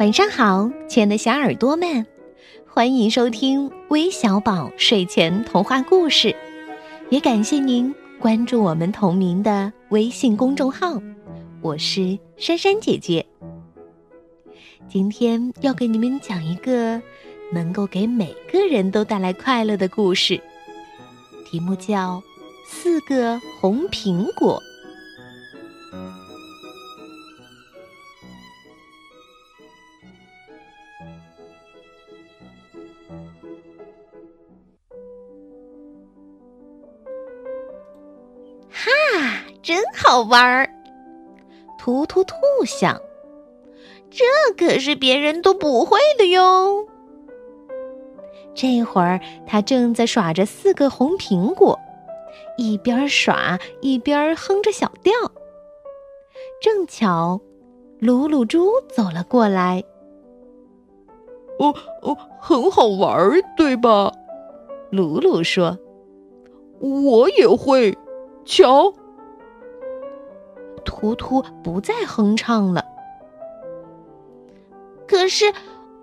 [0.00, 2.06] 晚上好，亲爱的小耳朵们，
[2.66, 6.34] 欢迎收听微小宝睡前童话故事，
[7.10, 10.98] 也感谢您关注我们同名的微信公众号。
[11.60, 13.26] 我是珊珊姐姐，
[14.88, 16.98] 今天要给你们讲一个
[17.52, 20.40] 能够给每个人都带来快乐的故事，
[21.44, 22.16] 题目叫
[22.66, 24.58] 《四个红苹果》。
[39.70, 40.68] 真好玩儿！
[41.78, 42.34] 图图兔
[42.66, 43.00] 想，
[44.10, 44.24] 这
[44.58, 46.88] 可是别人都不会的哟。
[48.52, 51.78] 这会儿，他正在耍着四个红苹果，
[52.56, 55.12] 一边耍一边哼着小调。
[56.60, 57.40] 正巧，
[58.00, 59.84] 鲁鲁猪走了过来。
[61.60, 64.12] 哦哦，很好玩儿，对吧？
[64.90, 65.78] 鲁鲁说
[66.82, 67.96] ：“我也会。”
[68.44, 68.92] 瞧，
[70.80, 72.84] 图图不再哼唱了。
[75.06, 75.52] 可是，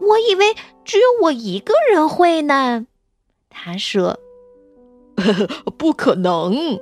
[0.00, 2.86] 我以为只有我一个人会呢。
[3.48, 4.18] 他说
[5.78, 6.78] ：“不可能。”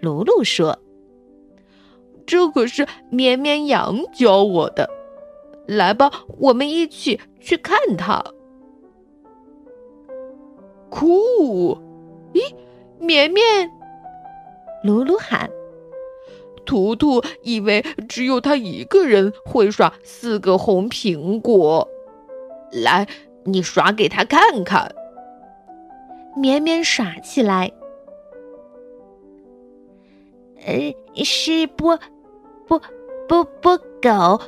[0.00, 0.78] 鲁鲁说
[2.26, 4.88] ：“这可是绵绵羊教我的。
[5.66, 8.24] 来吧，我们一起去看它。”
[10.90, 11.76] 酷！
[12.32, 12.54] 咦，
[12.98, 13.70] 绵绵。
[14.84, 15.50] 鲁鲁喊
[16.64, 21.88] ：“图图以为只有他一个人会耍四个红苹果，
[22.72, 23.06] 来，
[23.44, 24.94] 你耍给他看看。”
[26.36, 27.72] 绵绵耍起来。
[30.66, 31.98] 呃，是波
[32.66, 32.80] 波
[33.28, 34.40] 波波狗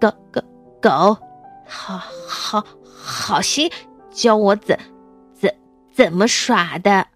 [0.00, 0.40] 狗狗
[0.80, 1.18] 狗，
[1.66, 3.70] 好好好心
[4.10, 4.78] 教我怎
[5.34, 5.54] 怎
[5.92, 7.08] 怎么耍的。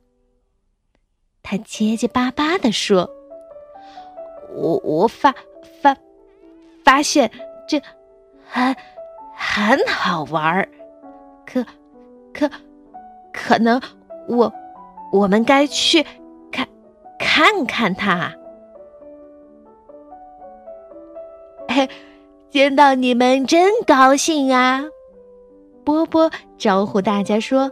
[1.43, 3.09] 他结结巴巴地说
[4.55, 5.35] ：“我我发
[5.83, 5.97] 发
[6.85, 7.31] 发现
[7.69, 7.81] 这
[8.47, 8.75] 很
[9.35, 10.69] 很好玩儿，
[11.47, 11.65] 可
[12.33, 12.51] 可
[13.33, 13.81] 可能
[14.27, 14.53] 我
[15.13, 16.05] 我们该去
[16.51, 16.67] 看
[17.19, 18.33] 看看他。”
[21.69, 21.89] 嘿，
[22.51, 24.85] 见到你们真高兴啊！
[25.85, 27.71] 波波招呼大家说：“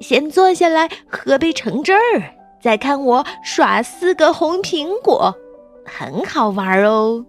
[0.00, 1.98] 先坐下来喝杯橙汁儿。”
[2.62, 5.34] 再看我耍四个红苹果，
[5.84, 7.24] 很好玩哦。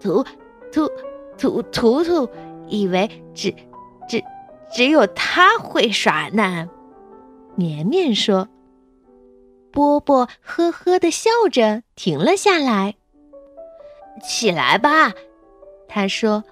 [0.00, 0.24] 图
[0.72, 0.90] 图
[1.38, 2.28] 图图图
[2.68, 3.54] 以为只
[4.08, 4.22] 只
[4.72, 6.68] 只有他会耍呢。
[7.54, 8.48] 绵绵说
[9.70, 12.96] ：“波波呵呵的笑着停了下来。
[14.22, 15.12] 起来吧，
[15.88, 16.44] 他说：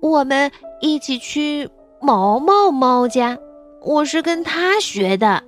[0.00, 0.50] 我们
[0.80, 1.68] 一起去
[2.00, 3.38] 毛毛猫家。
[3.82, 5.44] 我是跟他学的。”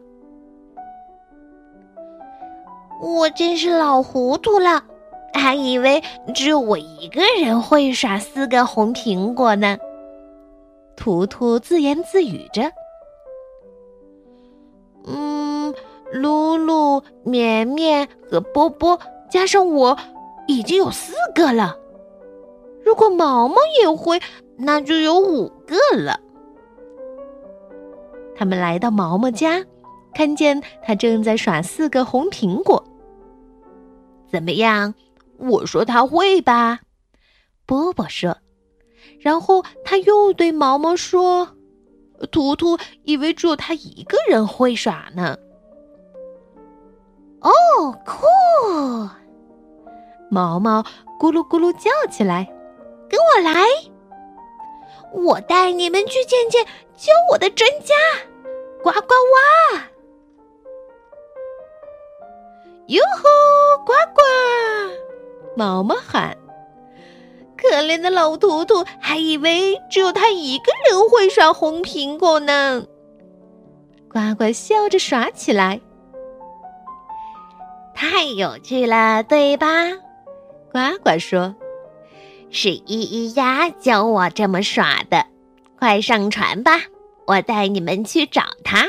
[3.01, 4.85] 我真是老糊涂了，
[5.33, 6.03] 还以为
[6.35, 9.79] 只有我一个人会耍四个红苹果呢。
[10.97, 12.71] 图图自言自语着
[15.09, 15.75] ：“嗯，
[16.13, 19.01] 露露、绵绵和波波
[19.31, 19.97] 加上我，
[20.47, 21.79] 已经有四个了。
[22.85, 24.21] 如果毛毛也会，
[24.59, 26.21] 那就有五个了。”
[28.37, 29.65] 他们来到毛毛家，
[30.13, 32.85] 看见他正在耍四个红苹果。
[34.31, 34.95] 怎么样？
[35.39, 36.81] 我说他会吧，
[37.67, 38.37] 波波说。
[39.19, 41.57] 然后他又对毛毛说
[42.31, 45.37] ：“图图以为只有他一个人会耍呢。”
[47.41, 47.51] 哦，
[48.05, 48.27] 酷！
[50.31, 50.83] 毛毛
[51.19, 52.47] 咕噜咕噜叫起来
[53.09, 53.65] ：“跟我来，
[55.13, 56.65] 我带你们去见见
[56.97, 57.95] 教我的专家，
[58.83, 59.83] 呱呱哇！”
[62.91, 64.21] 哟吼，呱呱！
[65.57, 66.37] 毛毛喊
[67.57, 72.85] ：“可怜的老图图，还以为只有他一个人会耍红苹果呢。”
[74.13, 75.81] 呱呱笑着耍起来，
[77.95, 79.67] 太有趣了，对吧？
[80.73, 81.55] 呱呱说
[82.51, 85.25] ：“是依依呀教我这么耍的，
[85.79, 86.81] 快上船吧，
[87.29, 88.89] 我带你们去找他。”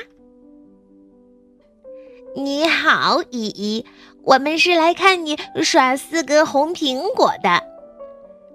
[2.36, 3.86] 你好，依依，
[4.24, 7.62] 我们是来看你耍四个红苹果的。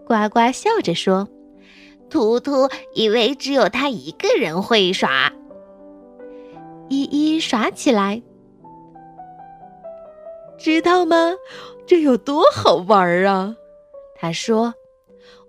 [0.07, 1.29] 呱呱笑着说
[2.09, 5.33] ：“图图以为只有他一个人会耍。”
[6.89, 8.23] 依依耍起来，
[10.57, 11.35] 知道吗？
[11.87, 13.57] 这有多好玩啊！
[14.19, 14.75] 他说：“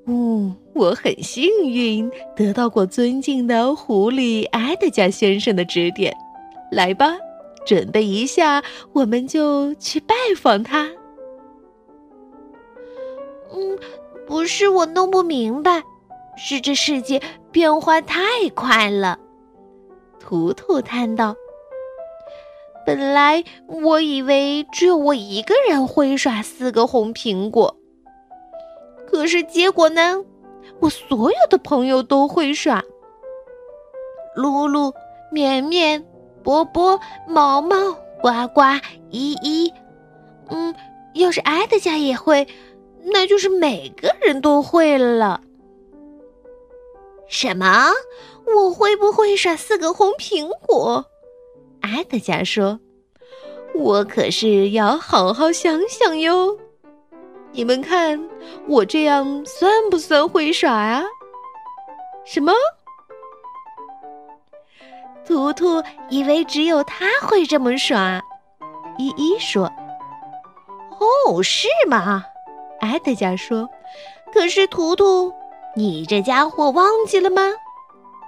[0.08, 6.14] 呜我很幸运，得到过尊敬的狐狸埃德加先生的指点。
[6.72, 7.16] 来吧，
[7.68, 10.90] 准备一下，我们就去拜访他。
[13.54, 13.78] 嗯，
[14.25, 15.84] 不是我弄不明白，
[16.38, 17.22] 是这世界
[17.52, 18.18] 变化太
[18.56, 19.19] 快了。
[20.18, 21.36] 图图叹道
[22.88, 27.75] ：“本来我以为只有我一个人会耍四个红苹果，
[29.06, 30.24] 可是结果呢？”
[30.80, 32.84] 我所有的朋友都会耍。
[34.36, 34.94] 露露、
[35.31, 36.06] 绵绵、
[36.48, 36.98] 波波、
[37.28, 37.92] 毛毛、
[38.22, 38.62] 呱呱、
[39.10, 39.74] 依依，
[40.48, 40.74] 嗯，
[41.14, 42.48] 要是埃德加也会，
[43.04, 45.42] 那就是每个人都会了。
[47.28, 47.92] 什么？
[48.46, 51.06] 我会不会耍四个红苹果？
[51.82, 52.80] 埃德加说
[53.76, 56.58] ：“我可是要好好想想哟。”
[57.52, 58.26] 你们看，
[58.70, 61.04] 我这样算不算会耍啊？
[62.24, 62.54] 什么？
[65.28, 68.22] 图图以为只有他会这么耍。
[68.98, 69.70] 依依说
[70.98, 72.24] ：“哦，是吗？”
[72.80, 73.70] 艾德加说
[74.34, 75.34] ：“可是图图，
[75.76, 77.42] 你这家伙忘记了吗？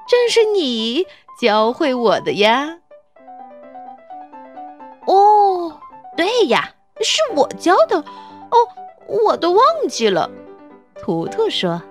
[0.07, 1.06] 正是你
[1.40, 2.78] 教会我的呀。”
[5.07, 5.80] 哦，
[6.18, 6.69] 对呀，
[7.01, 7.98] 是我教的。
[7.98, 8.57] 哦。
[9.25, 10.30] 我都忘记了，
[11.01, 11.81] 图图说，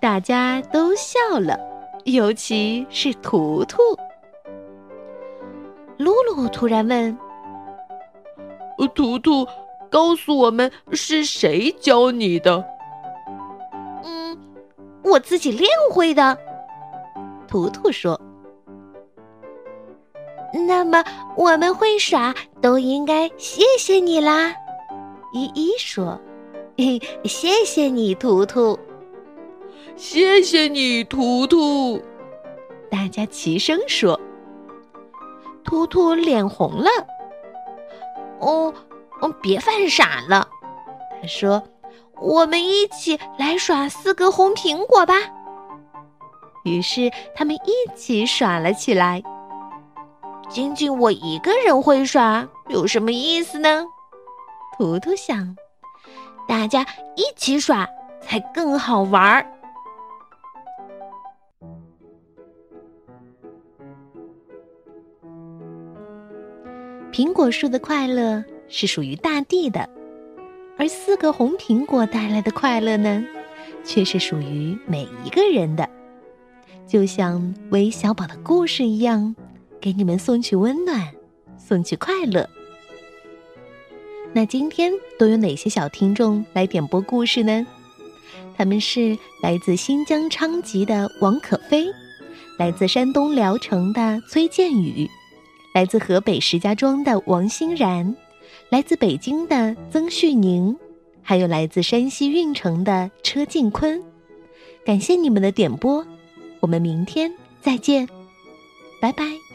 [0.00, 1.60] 大家都笑了，
[2.04, 3.76] 尤其是图图。
[6.00, 7.14] 露露突然问
[8.94, 9.46] ：“图图，
[9.90, 12.64] 告诉我们是谁教你的
[14.02, 14.38] ？”“嗯，
[15.04, 16.38] 我自己练会的。”
[17.46, 18.18] 图图说。
[20.66, 21.04] “那么
[21.36, 24.54] 我们会耍，都应该谢谢你啦。”
[25.34, 26.18] 依依说。
[27.24, 28.78] 谢谢你，图图。
[29.96, 32.00] 谢谢你，图图。
[32.90, 34.18] 大家齐声说。
[35.64, 36.90] 图图脸红了。
[38.40, 38.72] 哦，
[39.20, 40.48] 哦，别犯傻了。
[41.20, 41.62] 他说
[42.20, 45.14] ：“我们一起来耍四个红苹果吧。”
[46.64, 49.22] 于是他们一起耍了起来。
[50.48, 53.86] 仅仅我一个人会耍，有什么意思呢？
[54.76, 55.56] 图图想。
[56.48, 56.84] 大家
[57.14, 57.88] 一起耍
[58.20, 59.46] 才更好玩儿。
[67.20, 69.86] 苹果树的快乐是属于大地的，
[70.78, 73.22] 而四个红苹果带来的快乐呢，
[73.84, 75.86] 却是属于每一个人的。
[76.86, 79.36] 就像韦小宝的故事一样，
[79.82, 81.12] 给你们送去温暖，
[81.58, 82.48] 送去快乐。
[84.32, 87.66] 那今天都有哪些小听众来点播故事呢？
[88.56, 91.84] 他们是来自新疆昌吉的王可飞，
[92.58, 95.06] 来自山东聊城的崔建宇，
[95.72, 98.16] 来自河北石家庄的王欣然，
[98.70, 100.76] 来自北京的曾旭宁，
[101.22, 104.02] 还有来自山西运城的车静坤。
[104.84, 106.04] 感谢你们的点播，
[106.60, 108.08] 我们明天再见，
[109.00, 109.49] 拜拜。